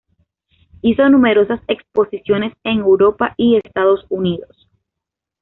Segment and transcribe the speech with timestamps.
[0.81, 4.67] Hizo numerosas exposiciones en Europa y Estados Unidos.